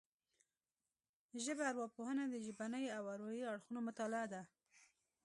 [1.43, 4.41] ژبارواپوهنه د ژبنيو او اروايي اړخونو مطالعه ده